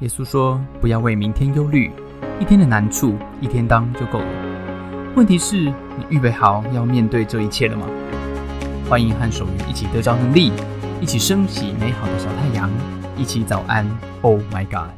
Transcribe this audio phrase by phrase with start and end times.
[0.00, 1.90] 耶稣说：“不要为明天忧虑，
[2.38, 5.12] 一天的难处一天当就够了。
[5.16, 7.84] 问题是，你预备好要面对这一切了吗？”
[8.88, 10.52] 欢迎和守愚一起得着能力，
[11.00, 12.70] 一起升起美好的小太阳，
[13.16, 13.84] 一起早安。
[14.22, 14.90] Oh my God！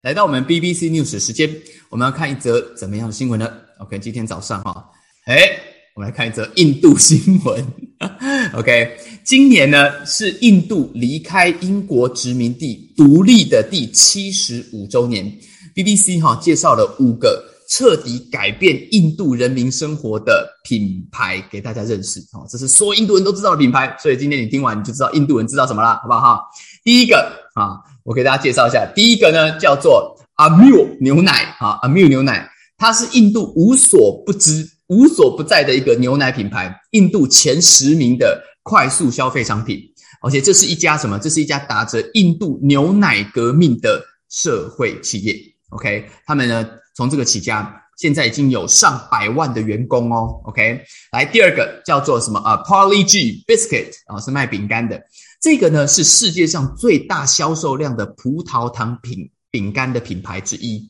[0.00, 1.50] 来到我们 BBC News 时间，
[1.90, 3.46] 我们要看一则怎么样的新闻呢
[3.80, 4.88] ？OK，今天早上哈，
[5.26, 5.36] 哎，
[5.94, 7.62] 我们来看一则印度新闻。
[8.56, 15.32] OK，今年呢是印度离开英国殖民地独立的第七十五周年。
[15.74, 22.20] BBC 哈介绍了五个彻底改变印度人民生活的品牌给大家认识。
[22.32, 26.40] 哦，这是所有印度人都知道的品牌，所以今天你听完你就知道印度人知道什么了，好不好？
[26.82, 27.16] 第一个
[27.54, 34.68] 啊，我给大家介绍一下，第一个呢叫做 Amul 牛奶啊，Amul 牛奶，它是印度无所不知。
[34.88, 39.80] 无所不在的一个牛奶品牌，印度前十名的快速消费商品，
[40.20, 41.18] 而且这是一家什么？
[41.18, 45.36] 这是一家打着印度牛奶革命的社会企业。
[45.70, 50.40] OK，他们呢从这个起家，现在已经有上百万的员工哦。
[50.44, 50.80] OK，
[51.12, 55.02] 来第二个叫做什么啊？Parley G Biscuit 啊，是卖饼干的。
[55.40, 60.88] 这个呢是世界上最大销售量的葡萄糖品饼干的品牌之一。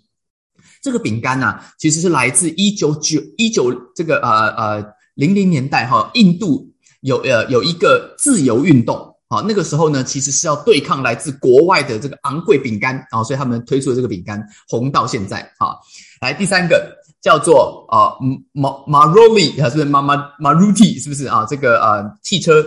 [0.82, 6.71] 这个饼干呢，其实是来自一九九一九这个呃呃零零年代哈，印度
[7.02, 15.76] 有呃有一个自由运动啊，那个时候呢，其实是要对抗来自国外的这个昂贵饼干啊，所以他们推出了这个饼干，红到现在啊。
[16.20, 18.16] 来第三个叫做啊
[18.52, 21.46] 马马 Maroli 还是马马 Maruti 是不是啊？
[21.48, 22.64] 这个呃汽车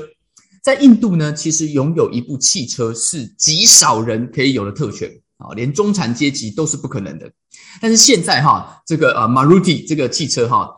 [0.64, 5.10] 在印度呢，其实拥有一部汽车是极少人可以有的特权。
[5.38, 7.30] 啊，连中产阶级都是不可能的。
[7.82, 10.70] 但是现在哈，这个呃，Maruti 这个汽车哈，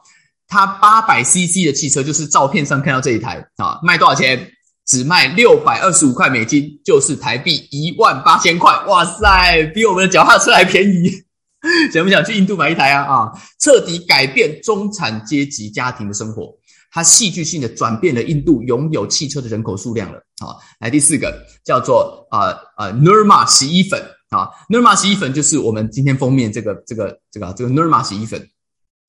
[0.48, 4.52] 它八百 CC 的汽车就是照片上看到这一台啊，卖多少钱？
[4.86, 8.72] 只卖六百二十五块美金，就是台币一万八千块。
[8.88, 11.12] 哇塞，比我们的脚踏车还便宜。
[11.92, 13.04] 想不想去印度买一台啊？
[13.04, 16.54] 啊，彻底改变中产阶级家庭的生活。
[16.90, 20.24] 它戏剧性的转变了印度拥有汽车的人口数量了。
[20.40, 24.02] 好，来第四个叫做呃呃 Nirma 洗衣粉。
[24.30, 28.42] 啊，Nirma 洗衣粉就是我们今天封面这个这个这个这个 Nirma 洗衣粉，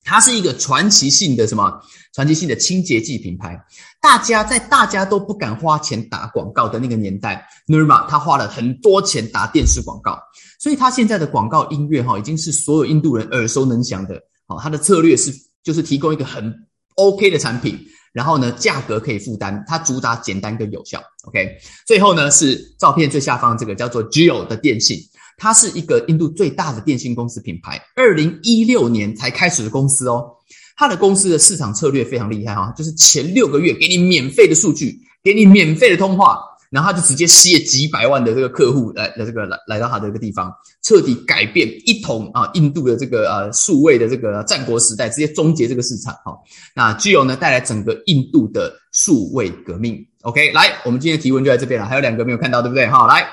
[0.03, 1.81] 它是一个传奇性的什么？
[2.13, 3.59] 传奇性的清洁剂品牌。
[4.01, 10.17] 大家在大家都不敢花钱打广告的那个年代，Nirma 它花了很多钱打电视广告，
[10.59, 14.19] 所以它现在的广告音乐哈，已经是所有印度人耳熟能详的。
[14.47, 15.31] 好，它的策略是
[15.63, 16.53] 就是提供一个很
[16.95, 17.79] OK 的产品。
[18.11, 20.99] 然后呢，价格可以负担，它主打简单跟有效。
[21.25, 24.97] OK，最后呢是照片最下方这个叫做 Jio 的电信，
[25.39, 30.29] 它是一个印度最大的电信公司品牌，二零一六年才开始的公司哦。
[30.77, 36.37] 它的公司的市场策略非常厉害哈，就是前六个月给你免费的数据，给你免费的通话。
[36.69, 46.37] 然后他就直接吸了几百万的这个客户来来这个来来到他的这个地方，彻底改变一统啊印度的这个呃数位的这个战国时代，直接终结这个市场哈。
[46.75, 49.97] 那具有呢带来整个印度的数位革命。
[50.21, 52.85] OK，来，我们今天的提问就在这边了，还有两个没有看到，对不对？
[52.85, 53.27] 哈，来，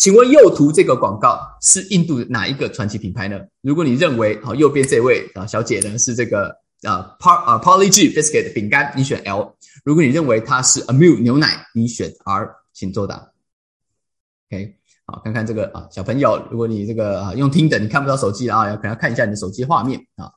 [0.00, 3.38] 请问右图这个广告是印度哪一个传奇品牌呢？
[3.60, 6.48] 如果你认为好右边这位啊小姐呢是这个
[6.84, 12.50] 啊 Par 啊 Polly G Biscuit 饼干，你选 L；如果你认为它是 Amul 牛奶，你选 R。
[12.72, 13.30] 请作答。
[14.48, 14.74] OK，
[15.04, 20.32] 好，看看这个啊，小朋友，如果你这个啊用听的，你看不到手机啊，要可能要看一下你的手机画面啊，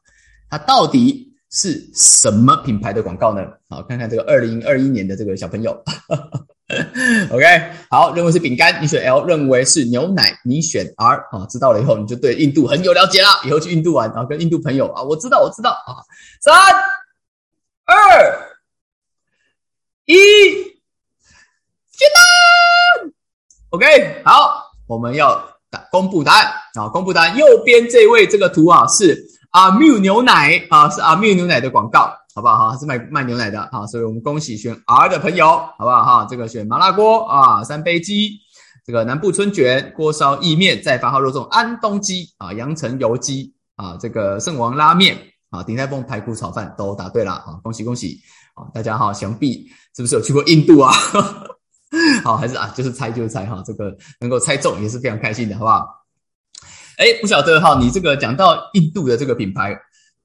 [0.49, 3.47] 它到底是什么品牌的广告呢？
[3.69, 5.81] 好，看看这个二零二一年的这个小朋友。
[7.31, 11.17] OK，好，认为是饼干，你选 L；认为是牛奶，你选 R。
[11.31, 13.27] 啊，知道了以后，你就对印度很有了解了。
[13.45, 16.01] 以后去印度玩，然后跟印度朋友啊，我知道，我知道啊，
[16.41, 16.53] 三
[17.85, 18.57] 二
[20.05, 20.15] 一。
[23.69, 26.87] OK，好，我们要打公布答案啊！
[26.89, 32.71] 公布答案，右边这位这个图啊是阿缪牛奶啊，是阿缪牛奶的广告，好不好？
[32.71, 35.47] 哈，是卖卖牛奶的哈，所以我们恭喜选 R 的朋友，
[35.77, 36.03] 好不好？
[36.03, 38.31] 哈，这个选麻辣锅啊，三杯鸡，
[38.83, 45.15] 这个南部春卷，锅烧意面，再发号肉粽，安东鸡啊，阳城油鸡啊，这个圣王拉面
[45.51, 47.59] 啊，鼎泰丰排骨炒饭都答对了啊！
[47.61, 48.19] 恭喜恭喜
[48.55, 48.65] 啊！
[48.73, 50.91] 大家哈，想必是不是有去过印度啊？
[52.25, 55.87] 好，还是啊，就是猜就是猜哈，这个能够猜中也是非常开心的，好不好？
[56.97, 59.77] 哎，不晓得哈，你这个讲到印度的这个品牌，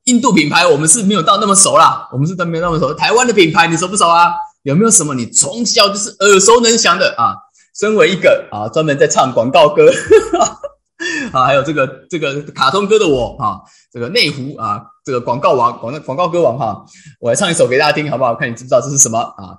[0.04, 2.92] 印度品牌我们是没有到那么熟啦，我们是都没有那么熟。
[2.94, 4.32] 台湾的品牌你熟不熟啊？
[4.62, 7.34] 有没有什么你从小就是耳熟能详的啊？
[7.78, 9.88] 身为一个啊专门在唱广告歌
[11.32, 13.60] 啊，还有这个这个卡通歌的我啊，
[13.92, 16.84] 这个内湖啊，这个广告王广广告歌王哈，
[17.20, 18.34] 我来唱一首给大家听，好不好？
[18.34, 19.56] 看你知不知道这是什么啊？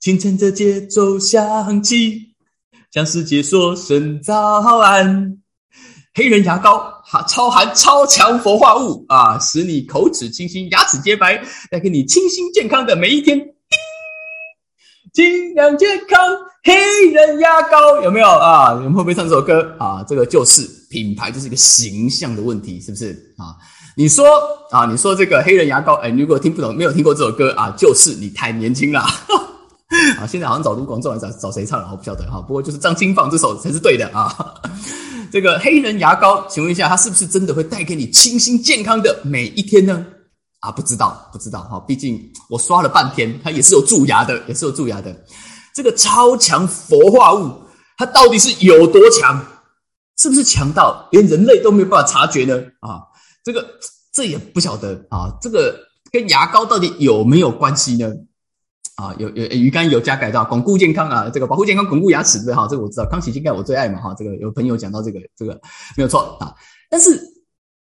[0.00, 2.34] 清晨的节奏响起，
[2.90, 5.43] 向世界说声早安。
[6.16, 13.36] 黑人牙膏哈，超含超强氟化物啊，使你口齿清新，牙齿洁白，带给你清新健康的每一天。
[15.12, 16.18] 尽量健康，
[16.62, 18.74] 黑人牙膏有没有啊？
[18.74, 20.04] 你们会不会唱这首歌啊？
[20.06, 23.50] 这个就是品牌，就是一个形象的问题，是不是啊？
[23.96, 24.24] 你说
[24.70, 29.00] 啊，你说这个黑人牙膏，哎，如果听不懂，没有听过这首歌啊，就是你太年轻了。
[30.18, 32.40] 啊，现在好像找卢广仲来找找谁唱了，我不晓得哈。
[32.40, 34.32] 不过就是张清放这首才是对的啊。
[35.34, 40.06] 这个黑人牙膏，请问一下，它是不是真的会带给你清新健康的每一天呢？
[40.60, 41.80] 啊，不知道，不知道哈。
[41.88, 45.12] 毕竟我刷了半天，它也是有蛀牙的，也是有蛀牙的。
[45.74, 47.50] 这个超强氟化物，
[47.98, 49.44] 它到底是有多强？
[50.18, 52.54] 是不是强到连人类都没有办法察觉呢？
[52.78, 53.02] 啊？
[53.42, 53.66] 这个
[54.12, 55.76] 这也不晓得啊，这个
[56.12, 58.06] 跟牙膏到底有没有关系呢？
[58.96, 65.52] 啊，有有鱼肝有加改造，巩固健康啊，这个保护健康，巩固牙齿对哈，这个我知道，康熙金钙我最爱嘛哈，这个有朋友讲到这个这个
[65.96, 66.54] 没有错啊，
[66.88, 67.20] 但是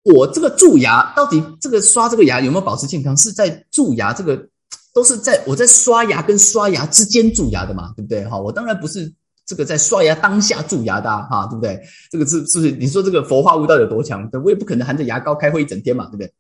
[0.03, 3.17] 我这个蛀牙到底这个刷这个牙有没有保持健康？
[3.17, 4.49] 是在蛀牙这个
[4.95, 8.39] 都是在我在刷牙跟刷牙之间蛀牙的嘛，对不对哈？
[8.39, 9.13] 我当然不是。
[9.49, 11.81] 这个在刷牙当下蛀牙的哈，对不对？
[12.11, 12.73] 这个是是不是？
[12.73, 14.29] 你说这个氟化物到底有多强？
[14.45, 16.33] 我也不可能含着牙膏开会一整天嘛，对不对？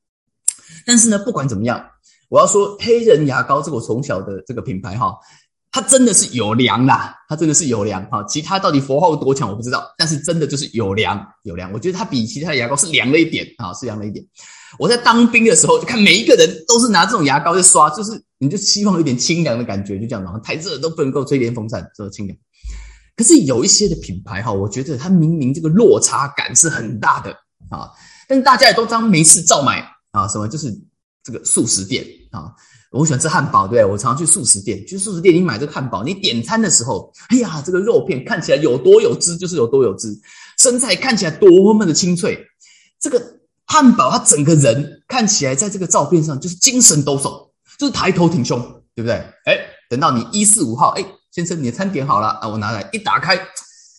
[0.84, 1.80] 但是呢，不管怎么样，
[2.28, 5.14] 我要说黑人牙膏这个我从小的这个品牌哈，
[5.70, 8.24] 它真的是有良啦，它真的是有良哈。
[8.24, 11.72] 其他到底佛号多强我不知道，但是真的就是有良有良。
[11.72, 14.24] 我觉得它比其他的牙膏是凉了一点啊，是凉了一点。
[14.78, 20.38] 我在当兵的时候就看每一个人都是拿这种牙膏在刷，就是你就希望有点清凉的感觉，就这样嘛。
[20.40, 22.36] 太热都不能够吹电风扇，这清凉。
[23.16, 27.30] 可是有一些的品牌哈，我觉得它明明这个落差感是很大的
[27.70, 27.88] 啊，
[28.28, 30.70] 但大家也都当没事照买啊，什么就是
[31.26, 32.54] 这个素食店啊，
[32.92, 40.16] 我喜欢吃汉堡，对我常常去素食店，去素食店你买这个汉堡，你点餐的时候，哎呀，这个肉片看起来有多有汁就是有多有汁，
[40.56, 42.38] 生菜看起来多么的清脆，
[43.00, 43.20] 这个
[43.66, 48.60] 汉堡它整个人看起来在这个照片上就是精神抖擞，就是抬头挺胸，
[48.94, 49.16] 对不对？
[49.46, 49.58] 哎，
[49.90, 51.04] 等到你一四五号，哎。
[51.32, 52.48] 先生，你的餐点好了啊！
[52.48, 53.36] 我拿来一打开，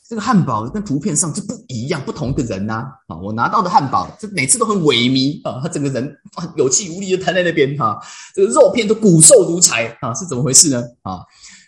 [0.08, 3.18] 这个汉堡跟图片上就不一样，不同的人呐啊！
[3.18, 8.00] 我拿到的汉堡，这每次都很萎靡啊，他整个人啊有气无力的瘫在那边哈，
[8.34, 10.82] 这个肉片都骨瘦如柴啊，是怎么回事呢？
[11.02, 11.20] 啊，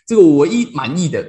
[0.06, 1.22] 这个我唯一满意的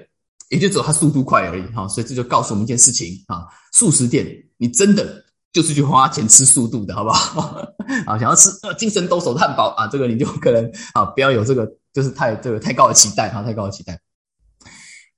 [0.49, 4.25] 也就只有他速度快而已哈，所以这就告诉我们一件事情啊，素食店
[4.55, 5.21] 你真的
[5.51, 7.61] 就是去花钱吃速度的好不好？
[8.07, 8.49] 啊，想要吃
[8.79, 13.99] 精神抖擞的汉堡啊，这个你就可能啊不要有这个就是太这个太高的期待哈，太高的期待。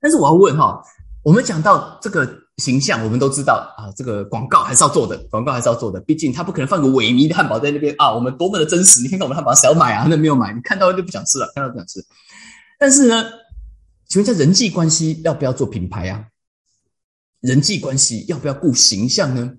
[0.00, 0.82] 但是我要问哈，
[1.24, 5.98] 我们讲到这个形象，我们都知道啊，这个广告还是要做的，广告还是要做的。
[6.00, 9.00] 毕竟他不可能放个萎靡的汉堡在那边啊，我们多么的真实！
[9.00, 10.06] 你看到我们汉堡谁要买啊？
[10.08, 12.04] 那没有买，你看到就不想吃了，看到不想吃。
[12.78, 13.24] 但是呢，
[14.06, 16.26] 请问在人际关系要不要做品牌啊？
[17.40, 19.54] 人际关系要不要顾形象呢？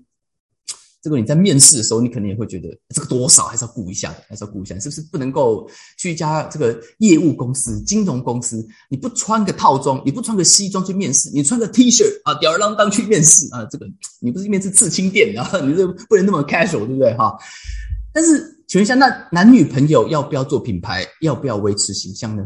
[1.06, 13.86] 这个你在面试的时候，你可能也会觉得这个多少还是要顾一下的，还是要顾一下，是不是不能够去一家这个业务公司、金融公司，你不穿个套装，你不穿个西装去面试，你穿个 T 恤啊，吊儿郎当去面试啊，这个
[14.18, 17.38] 你不是面试刺青店的， 你这不能那么 casual，对不对哈？
[18.12, 22.44] 但是请问一下，那男女朋友要不要做品牌，要不要维持形象呢？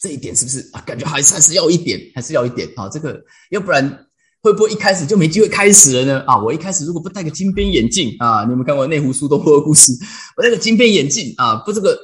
[0.00, 0.80] 这一点是不是啊？
[0.80, 2.88] 感觉还是还是要一点，还是要一点啊？
[2.88, 4.06] 这个要不然。
[4.44, 6.20] 会不会一开始就没机会开始了呢？
[6.26, 9.90] 啊，我一开始如果不戴个金边眼镜啊，你们看过内湖苏东坡的故事？
[10.36, 11.98] 我戴个金边眼镜啊，不这个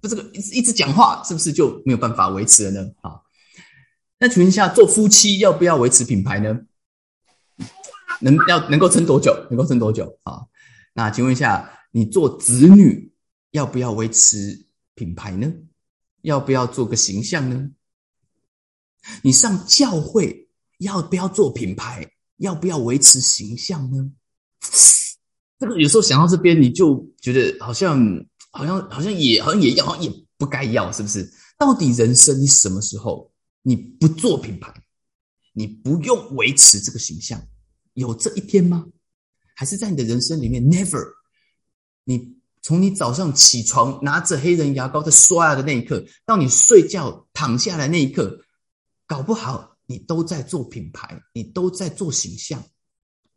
[0.00, 2.90] 不这个一直一直讲话，是不是就没有办法维持了呢？
[3.02, 3.20] 啊，
[4.18, 6.58] 那请问一下，做夫妻要不要维持品牌呢？
[8.20, 9.36] 能要能够撑多久？
[9.50, 10.18] 能够撑多久？
[10.22, 10.40] 啊，
[10.94, 13.12] 那请问一下，你做子女
[13.50, 15.52] 要不要维持品牌呢？
[16.22, 17.68] 要不要做个形象呢？
[19.20, 20.48] 你上教会？
[20.82, 22.06] 要不要做品牌？
[22.38, 24.10] 要不要维持形象呢？
[25.60, 28.00] 这个有时候想到这边，你就觉得好像
[28.50, 31.32] 好像好像也好像也要，好像也不该要，是不是？
[31.56, 33.30] 到底人生你什么时候
[33.62, 34.74] 你不做品牌，
[35.52, 37.40] 你不用维持这个形象，
[37.94, 38.86] 有这一天吗？
[39.54, 41.06] 还是在你的人生里面，never？
[42.02, 48.40] 你从你早上起床拿着黑人牙膏在刷牙的那一刻，到你睡觉躺下来那一刻，
[49.06, 49.71] 搞不好。
[49.92, 52.64] 你都在做品牌，你都在做形象，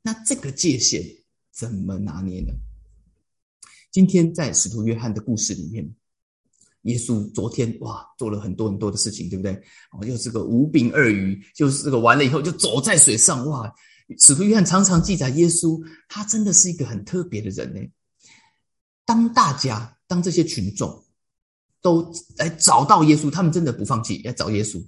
[0.01, 1.03] 那这个界限
[1.51, 2.53] 怎么拿捏呢？
[3.91, 5.93] 今天在使徒约翰的故事里面，
[6.83, 9.51] 耶稣昨天哇做了很多很多的事情，对不对？
[9.91, 13.69] 哦，又是个五饼二鱼，就是这个完了以后就走在水上哇！
[14.17, 17.81] 使徒约翰常常记载耶稣，他真的是一个很特别的人呢。
[19.03, 21.03] 当大家当这些群众
[21.81, 24.81] 都来找到耶稣，他们真的不放弃，要找耶稣。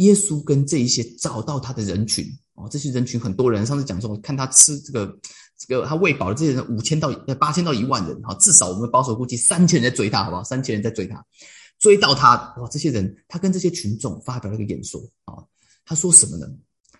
[0.00, 5.18] 耶稣跟这一些找到他的人群哦，这些人群很多人，上次讲说看他吃这个
[5.58, 10.42] 这个他喂饱了这些人五千到八千到一万人哈，至少我们保守估计三千人在追他，好不好？
[10.44, 11.24] 三千人在追他，
[11.78, 12.68] 追到他哇！
[12.70, 15.34] 这些人他跟这些群众发表了一个演说啊，
[15.84, 16.46] 他说什么呢？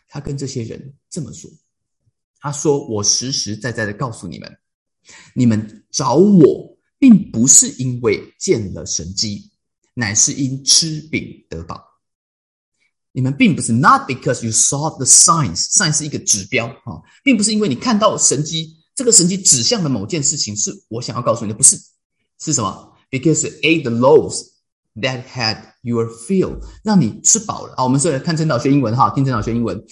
[0.08, 1.50] 他跟这些人这么说，
[2.40, 4.58] 他说：“我实实在在的告诉你们，
[5.34, 9.50] 你们找我，并不是因为见了神迹，
[9.94, 11.82] 乃是因吃饼得饱。”
[13.12, 21.76] 你们并不是 not because you saw the signs，sign 是一个指标啊，并不是因为你看到神迹，这个神迹指向的某件事情是我想要告诉你的，不是，
[22.38, 24.42] 是什么？Because a the loaves
[24.94, 27.84] that had your fill，让你吃饱了啊。
[27.84, 29.82] 我们是看陈导学英文哈，听陈导学英文，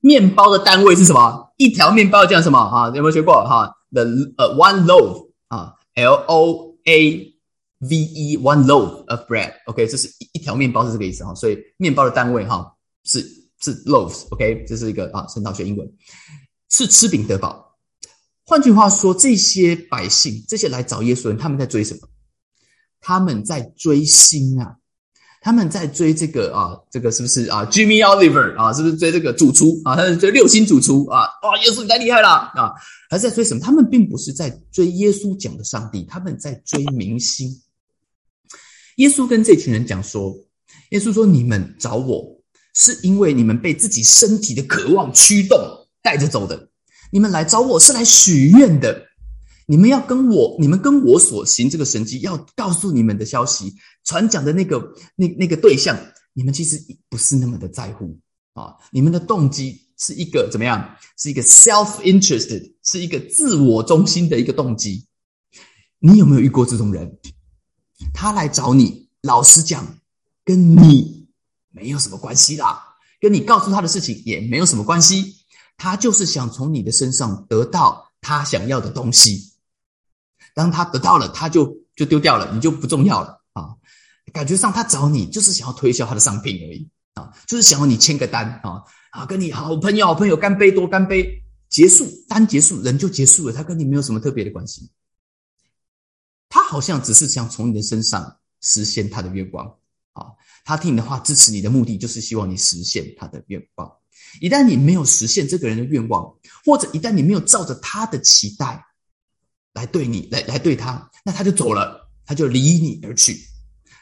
[0.00, 1.52] 面包的单位是什么？
[1.56, 2.88] 一条面包叫什么啊？
[2.88, 4.02] 有没有学过哈？The
[4.36, 7.35] 呃 one loaf 啊，L O A。
[7.80, 13.20] V E one loaf of bread，OK，这是一一条面包是这个意思哈，所以面包的单位哈是
[13.60, 15.86] 是 loaves，OK，这是一个啊，圣道学英文
[16.70, 17.76] 是吃饼得饱。
[18.44, 22.08] 换句话说，这些百姓，这些来找耶稣人，他们在追什么？
[23.00, 24.76] 他们在追星啊，
[25.42, 29.94] 他们在追这个啊，这个是不是啊？Jimmy Oliver 啊，是不是追这个主厨啊？
[29.96, 31.28] 他是追六星主厨啊？
[31.42, 32.72] 哇，耶稣你太厉害了啊！
[33.10, 33.60] 还是在追什么？
[33.60, 37.50] 他们并不是在追耶稣讲的上帝，他们在追明星。
[38.96, 40.34] 耶稣跟这群人讲说
[40.90, 42.42] ：“耶稣说，你们找我
[42.74, 45.58] 是因为你们被自己身体的渴望驱动
[46.02, 46.70] 带着走的。
[47.10, 49.06] 你们来找我是来许愿的。
[49.66, 53.74] 你们要跟我，你们跟我所行这个神迹，要告诉你们的消息，
[54.04, 55.98] 传讲的那个那那个对象，
[56.32, 58.18] 你们其实不是那么的在乎
[58.54, 58.74] 啊。
[58.90, 60.96] 你们的动机是一个怎么样？
[61.18, 65.06] 是一个 self-interested，是一个自我中心的一个动机。
[65.98, 67.18] 你有没有遇过这种人？”
[68.12, 69.98] 他来找你，老实讲，
[70.44, 71.28] 跟你
[71.70, 75.36] 没有什么关系啦，跟你告诉他的事情也没有什么关系。
[75.76, 79.52] 他就是想从你的身上得到他想要的东西。
[80.54, 83.76] 当他得到了，他就就丢掉了，你就不重要了啊。
[84.32, 94.90] 感觉上他找你就是想要推销他的商品而已啊，就是想要你签个单啊啊，跟你好朋友好朋友干杯多干杯，结束单结束人就结束了，他跟你没有什么特别的关系。
[96.48, 99.66] 他好像只是想从你的身上实现他的愿望
[100.12, 100.26] 啊！
[100.64, 103.92] 他听你的话，支持你的目的就是希望你实现他的愿望。
[104.40, 106.34] 一旦你没有实现这个人的愿望，
[106.64, 108.84] 或者一旦你没有照着他的期待
[109.74, 113.40] 来对你来来对他，那他就走了，他就离你而去。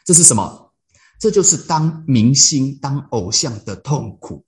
[0.04, 0.72] 这是什么？
[1.18, 4.44] 这就是当明星、当偶像的痛苦。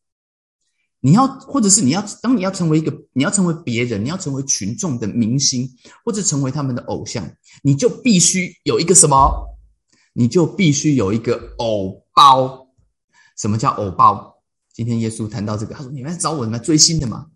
[1.06, 5.70] 你要，或者是你要，当你要成为一个，你要成为别人，你要成为群众的明星，
[6.04, 7.24] 或者成为他们的偶像，
[7.62, 9.56] 你就必须有一个什么？
[10.14, 12.66] 你就必须有一个偶包。
[13.38, 14.42] 什么叫偶包？
[14.74, 17.26] 今天耶稣谈到这个，他说：“你们来找我，你们追星的嘛？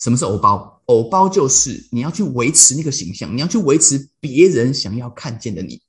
[0.00, 0.82] 什么是偶包？
[0.86, 5.80] 偶包就是你要去维持那个形象，你要去维持别人想要看见的你，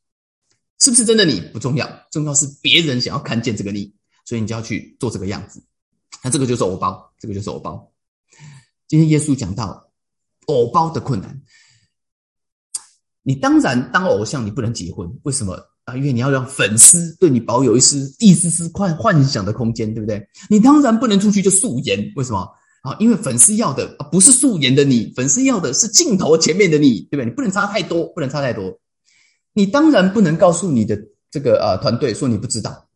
[0.80, 5.64] 是不是真的你不重要，重要是别人想要看见这个你，所以你就要去做这个样子。”
[6.24, 7.92] 那这个就是偶包，这个就是偶包。
[8.88, 9.90] 今天耶稣讲到
[10.46, 11.42] 偶包的困难，
[13.24, 15.96] 你当然当偶像，你不能结婚，为什么啊？
[15.98, 20.24] 因为你要让粉丝对你保有一丝一丝丝幻幻想的空间，对不对？
[20.52, 22.48] 你当然不能出去就素颜，为什么
[22.84, 22.96] 啊？
[23.00, 27.26] 因为粉丝要的不是素颜的你，粉丝要的是镜头前面的你，对不对？
[27.26, 28.80] 你不能差太多，不能差太多。
[29.54, 30.96] 你当然不能告诉你的
[31.32, 32.88] 这个呃团队说你不知道，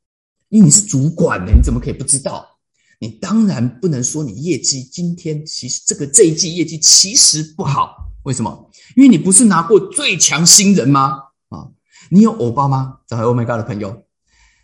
[0.50, 2.45] 因为你是主管的，你怎么可以不知道？
[3.00, 8.70] 你当然不能说你业绩今天其实这个这一季业绩其实不好，为什么？
[8.96, 11.18] 因为你不是拿过最强新人吗？
[11.48, 11.72] 啊，
[12.10, 13.00] 你有欧巴吗？
[13.08, 14.06] 在 Oh my God 的朋友，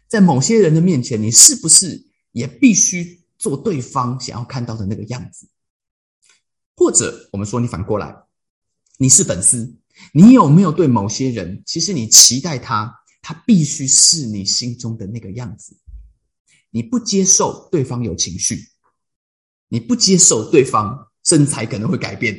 [0.07, 5.47] 在某些人的面前，你是不是也必须做对方想要看到的那个样子？
[6.75, 8.13] 或者我们说你反过来，
[8.97, 9.77] 你是粉丝，
[10.11, 15.77] 你有没有对某些人，其实你期待他，他必须是你心中的那个样子？
[16.75, 18.67] 你不接受对方有情绪，
[19.69, 22.35] 你不接受对方身材可能会改变，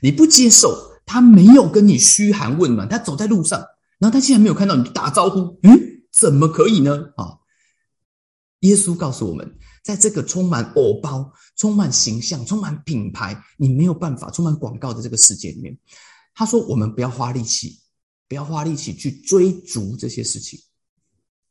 [0.00, 3.60] 你不接受他没有跟你嘘寒问暖，他走在路上，
[3.98, 5.78] 然后他竟然没有看到你打招呼，嗯，
[6.10, 7.12] 怎么可以呢？
[7.18, 7.36] 啊！
[8.60, 15.78] 耶稣告诉我们，在这个充满偶包、充满形象、充满品牌，你没有办法充满广告的这个世界里面，
[16.34, 17.80] 他说：我们不要花力气，
[18.28, 20.58] 不要花力气去追逐这些事情。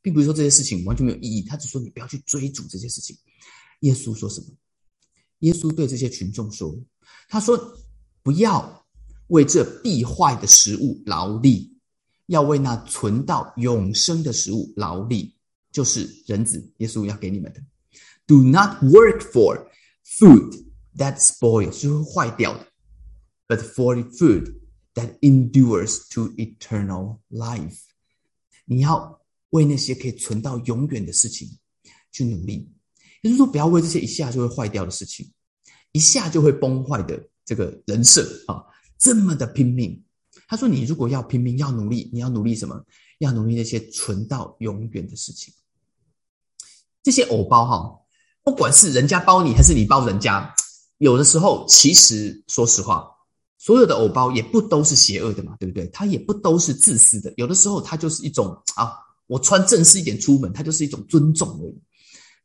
[0.01, 3.17] 并不是说这些事情完全没有意义，他只说你不要去追逐这些事情。
[3.81, 4.47] 耶稣说什么？
[5.39, 6.75] 耶稣对这些群众说
[7.29, 7.55] ：“他说
[8.23, 8.87] 不要
[9.27, 11.77] 为这必坏的食物劳力，
[12.25, 15.35] 要为那存到永生的食物劳力，
[15.71, 16.73] 就是人子。
[16.77, 17.63] 耶稣要给你们的。
[18.25, 19.67] Do not work for
[20.03, 22.67] food that spoils，就会坏掉的
[23.47, 24.55] ，but for the food
[24.95, 27.81] that endures to eternal life。
[28.65, 29.21] 你要
[29.57, 31.49] 为那些可以存到永远的事情
[32.11, 32.69] 去努力，
[33.21, 35.27] 也就是说，不要为这些一下就会坏掉的事情，
[35.91, 38.61] 一下就会崩坏的这个人设啊，
[38.97, 40.03] 这么的拼命。
[40.47, 42.85] 他说：“你如果要拼命，要努力，你要努力什么？
[43.19, 45.53] 要努力那些存到永远的事情。
[47.03, 48.03] 这些偶包哈。”
[48.47, 50.55] 不管是人家包你还是你包人家，
[50.99, 53.05] 有的时候其实说实话，
[53.57, 55.85] 所有的偶包也不都是邪恶的嘛，对不对？
[55.87, 58.93] 它也不都是自私的，有的时候它就是一种啊，
[59.27, 61.81] 我穿正式一点出门，它就是一种尊重而已，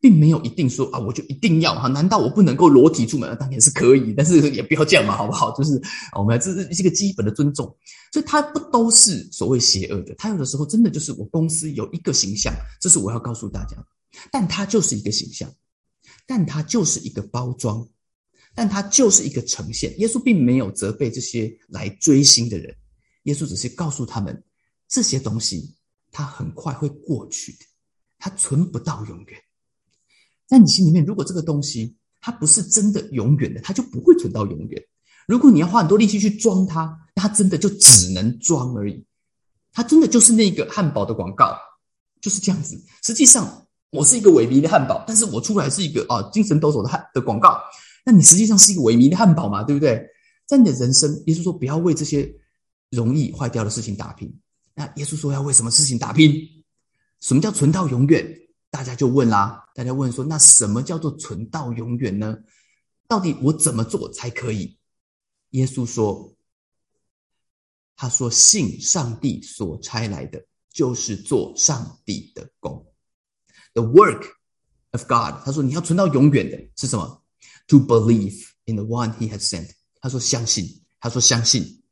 [0.00, 1.88] 并没有一定说啊，我就一定要哈？
[1.88, 3.36] 难道我不能够裸体出门？
[3.38, 5.50] 当然是可以，但是也不要这样嘛，好不好？
[5.56, 5.80] 就是
[6.18, 7.66] 我们这是一个基本的尊重，
[8.12, 13.76] 所以它不都是所谓邪恶的，它有的时候真的就是我公司有一个形象，这是我要告诉大家，
[14.30, 15.50] 但它就是一个形象。
[16.24, 17.86] 但它就是一个包装，
[18.54, 19.98] 但它就是一个呈现。
[19.98, 22.74] 耶稣并没有责备这些来追星的人，
[23.24, 24.42] 耶稣只是告诉他们，
[24.88, 25.74] 这些东西
[26.12, 27.64] 它很快会过去的，
[28.20, 29.40] 它存不到永远。
[30.46, 34.80] 在你心里面，如果这个东西它不是真的永远的，它就不会存到永远。
[35.26, 39.04] 如果你要花很多力气去装它，它真的就只能装而已。
[39.72, 41.58] 它真的就是那个汉堡的广告，
[42.20, 42.80] 就是这样子。
[43.02, 43.58] 实际上。
[43.94, 47.60] 我是一个萎靡的汉堡，但是我出来是一个啊精神抖擞的汉的广告。
[48.06, 50.02] 那你实际上是一个萎靡的汉堡嘛，对不对？
[50.46, 52.34] 在你的人生，耶稣说不要为这些
[52.88, 54.34] 容易坏掉的事情打拼。
[54.74, 56.64] 那耶稣说要为什么事情打拼？
[57.20, 58.38] 什么叫存到永远？
[58.70, 62.38] 大家就问啦，大家问说，那什么叫做存到永远呢？
[63.06, 64.78] 到底我怎么做才可以？
[65.50, 66.34] 耶稣说，
[67.94, 72.86] 他说信上帝所差来的，就是做上帝的工。
[73.74, 74.26] The work
[74.92, 77.22] of God，他说你要存到永远的是什么
[77.68, 79.70] ？To believe in the one He has sent。
[80.00, 81.82] 他说相信，他说相信，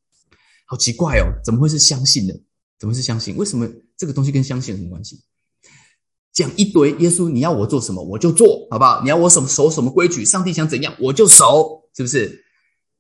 [0.65, 2.35] 好奇怪哦，怎么会是相信呢？
[2.81, 3.37] 怎么是相信？
[3.37, 5.21] 为什么这个东西跟相信有什么关系？
[6.33, 9.03] 讲一堆，耶稣你要我做什么我就做，好不好？
[9.03, 12.45] 你要我什么守什么规矩，上帝想怎样我就守，是不是？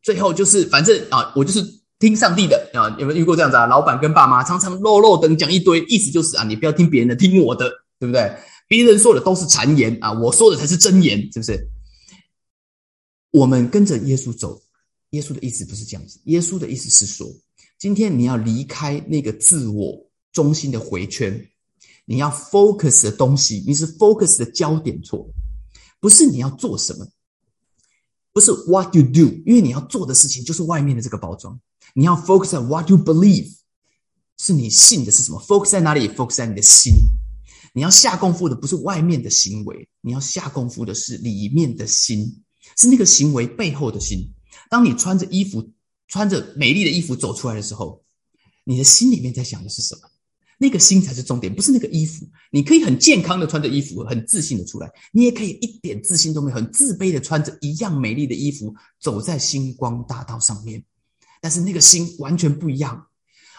[0.03, 1.65] 最后就是反正啊，我就是
[1.99, 2.95] 听上帝的啊。
[2.99, 3.67] 有没有遇过这样子啊？
[3.67, 8.37] 老板跟爸妈常常啰啰等讲一堆，意思就是啊，你不要听别人的，听我的，对不对？
[8.67, 11.69] 别人说的都是谗言啊，我说的才是真言，是不是？
[13.31, 14.61] 我们跟着耶稣走，
[15.11, 16.21] 耶稣的意思不是这样子。
[16.25, 17.27] 耶稣的意思是说，
[17.81, 21.49] 今天你要离开那个自我中心的回圈，
[22.05, 25.27] 你要 focus 的东西，你是 focus 的焦点错，
[25.99, 27.09] 不是你要做什么，
[28.35, 31.59] 不是 what you do，因为你要做的事情就是外面的这个包装。
[31.95, 33.51] 你要 focus on what you believe，
[34.37, 36.93] 是你信的是什么？focus 在哪里？focus 在你的心。
[37.73, 42.43] 你要下功夫的不是外面的行为，你要下功夫的是里面的心，
[42.77, 44.35] 是那个行为背后的心。
[44.69, 45.73] 当你穿着衣服，
[46.11, 48.05] 穿着美丽的衣服走出来的时候，
[48.65, 50.11] 你的心里面在想的是什么？
[50.59, 52.29] 那个心才是重点，不是那个衣服。
[52.51, 60.85] 你可以很健康的穿着衣服，很自信的出来，你也可以一点自信都没有，很自卑的穿着一样美丽的衣服走在星光大道上面。
[61.41, 63.07] 但是那个心完全不一样。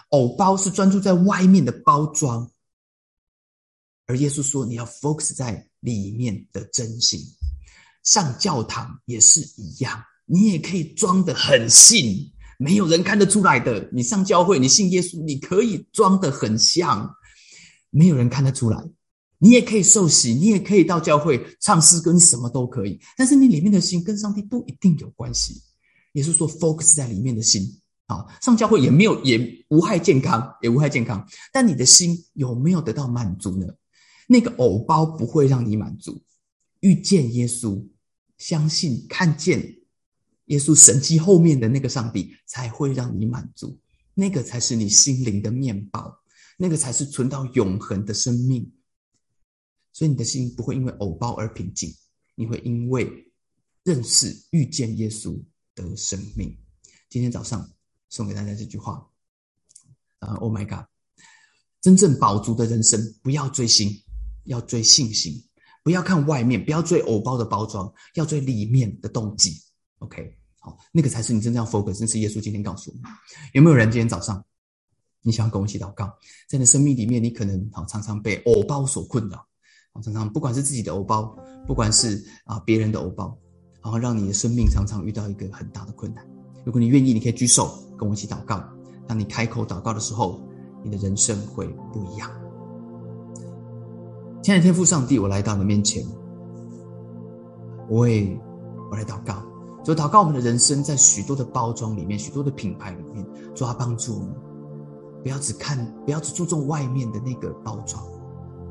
[0.09, 2.51] 藕包是专注在外面的包装。
[4.05, 7.19] 而耶稣说：“你要 focus 在里面的真心。
[8.03, 13.89] 上教堂也是一样，你也可以装的很信，没有人看得出来的。
[13.91, 17.11] 你上教会，你信耶稣，你可以装的很像，
[17.89, 18.77] 没有人看得出来。
[19.39, 22.99] 你也可以受洗，你也可以到教会唱诗歌，你什么都可以。
[23.17, 25.59] 但是你里面的心跟上帝不一定有关系。
[26.13, 27.63] 耶稣说：focus 在里面的心
[28.05, 31.27] 啊，上教会也没有，也无害健康，也无害健康。
[31.51, 33.65] 但你的心有没有得到满足呢？”
[34.29, 36.21] 那个藕包不会让你满足，
[36.81, 37.83] 遇见耶稣，
[38.37, 39.75] 相信看见
[40.51, 43.79] 耶稣神迹后面的那个上帝，才会让你满足。
[44.13, 46.13] 那个才是你心灵的面包，
[46.57, 48.69] 那个才是存到永恒的生命。
[49.93, 51.95] 所以你的心不会因为藕包而平静，
[52.35, 53.31] 你会因为
[53.83, 55.41] 认识遇见耶稣
[55.73, 56.57] 得生命。
[57.09, 57.71] 今天早上
[58.09, 59.09] 送给大家这句话
[60.19, 60.85] 啊，Oh my God！
[61.81, 64.03] 真正饱足的人生，不要追星。
[64.45, 65.39] 要追信心，
[65.83, 69.61] 不要看外面，不要追藕包的包装，要追里面的动机。
[69.99, 71.97] OK，好，那个才是你真正要 focus。
[71.97, 73.11] 这是耶稣今天告诉我们。
[73.53, 74.45] 有没有人今天早上，
[75.23, 76.05] 你想要跟我一起祷告？
[76.47, 79.43] 在你的生命里面，你可能好常常被藕包所困扰，
[80.03, 83.35] 常常不管是自己的藕包，不管是啊别人的藕包，
[83.81, 86.23] 然后让你的生命常常遇到一个很大的困难。
[86.63, 88.63] 如果你愿意，你可以举手跟我一起祷告。
[89.07, 90.39] 当你开口祷告的时候，
[90.83, 92.31] 你的人生会不一样。
[94.43, 96.05] 亲爱的天父上帝，我来到你面前，
[97.89, 98.39] 我为
[98.91, 99.43] 我来祷告，
[99.83, 104.29] 就祷告我们的人生在许多的包装里面，许多的品牌里面，主要帮助我们，
[105.23, 108.03] 不要只看，不要只注重外面的那个包装，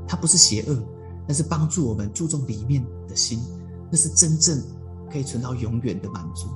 [0.06, 0.78] 它不是邪恶，
[1.26, 3.40] 但是帮助我们注重里面的心，
[3.90, 4.62] 那是真正
[5.10, 6.48] 可以存到永远的满足，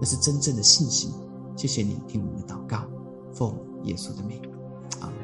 [0.00, 1.12] 那是真正的信心。
[1.56, 2.84] 谢谢你听我们的祷告，
[3.32, 4.40] 奉耶稣的名，
[5.00, 5.16] 阿门。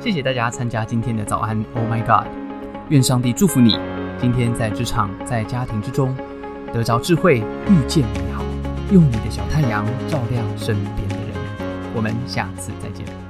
[0.00, 2.26] 谢谢大家参加今天的早安，Oh my God！
[2.90, 3.76] 愿上帝祝福你，
[4.20, 6.14] 今天在职场、在家庭之中
[6.74, 8.42] 得着智慧，遇见美好，
[8.90, 11.26] 用你的小太阳照亮身边的人。
[11.94, 13.23] 我们下次再见。